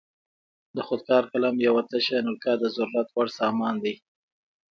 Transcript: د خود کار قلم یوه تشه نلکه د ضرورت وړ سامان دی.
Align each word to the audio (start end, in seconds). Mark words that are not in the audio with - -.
د 0.75 0.77
خود 0.87 1.01
کار 1.09 1.23
قلم 1.31 1.55
یوه 1.67 1.83
تشه 1.91 2.17
نلکه 2.25 2.51
د 2.57 2.63
ضرورت 2.75 3.07
وړ 3.11 3.27
سامان 3.39 3.75
دی. 3.83 3.95